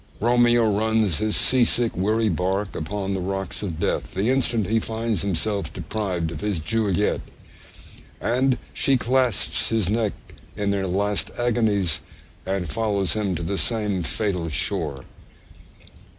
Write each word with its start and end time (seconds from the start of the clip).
Romeo 0.19 0.67
runs 0.67 1.19
his 1.19 1.37
'sea 1.37 1.63
sick, 1.63 1.95
weary 1.95 2.27
bark 2.27 2.75
upon 2.75 3.13
the 3.13 3.19
rocks' 3.19 3.61
of 3.61 3.79
death 3.79 4.15
the 4.15 4.31
instant 4.31 4.65
he 4.65 4.79
finds 4.79 5.21
himself 5.21 5.71
deprived 5.71 6.31
of 6.31 6.41
his 6.41 6.59
Juliet; 6.59 7.21
and 8.19 8.57
she 8.73 8.97
clasps 8.97 9.69
his 9.69 9.91
neck 9.91 10.13
in 10.57 10.71
their 10.71 10.87
last 10.87 11.29
agonies, 11.37 11.99
and 12.47 12.67
follows 12.67 13.13
him 13.13 13.35
to 13.35 13.43
the 13.43 13.59
same 13.59 14.01
fatal 14.01 14.49
shore. 14.49 15.05